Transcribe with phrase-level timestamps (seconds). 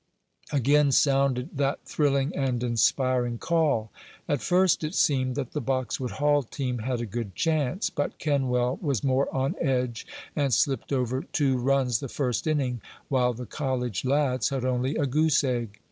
[0.51, 3.91] Again sounded that thrilling and inspiring call.
[4.27, 7.91] At first it seemed that the Boxwood Hall team had a good chance.
[7.91, 13.33] But Kenwell was more on edge, and slipped over two runs the first inning, while
[13.35, 15.79] the college lads had only a goose egg.